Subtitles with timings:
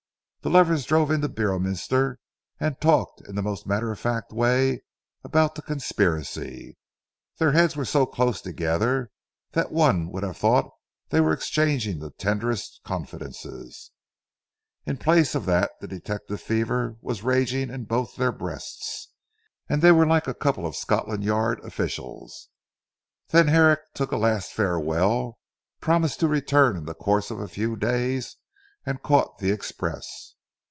[0.43, 2.17] The lovers drove into Beorminster
[2.59, 4.81] and talked in the most matter of fact way
[5.23, 6.79] about the conspiracy.
[7.37, 9.11] Their heads were so close together
[9.51, 10.65] that one would have thought
[11.09, 13.91] they were exchanging the tenderest confidences.
[14.87, 19.09] In place of that the detective fever was raging in both their breasts,
[19.69, 22.49] and they were like a couple of Scotland Yard officials.
[23.29, 25.37] Then Herrick took a last farewell,
[25.81, 28.37] promised to return in the course of a few days,
[28.83, 30.33] and caught the express.